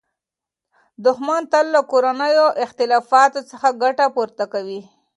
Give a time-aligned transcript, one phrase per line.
[1.05, 4.81] دښمن تل له کورنیو اختلافاتو څخه ګټه پورته کوي.